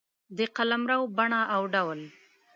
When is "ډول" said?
1.73-1.99